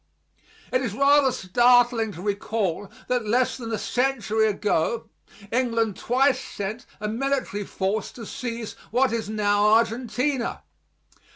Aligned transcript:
It 0.73 0.81
is 0.81 0.95
rather 0.95 1.31
startling 1.31 2.11
to 2.13 2.23
recall 2.23 2.89
that 3.07 3.23
less 3.27 3.55
than 3.57 3.71
a 3.71 3.77
century 3.77 4.47
ago 4.47 5.11
England 5.51 5.95
twice 5.95 6.43
sent 6.43 6.87
a 6.99 7.07
military 7.07 7.65
force 7.65 8.11
to 8.13 8.25
seize 8.25 8.73
what 8.89 9.13
is 9.13 9.29
now 9.29 9.63
Argentina. 9.63 10.63